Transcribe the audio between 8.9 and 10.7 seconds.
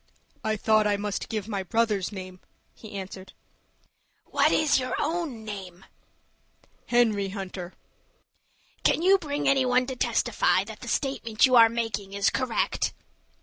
you bring any one to testify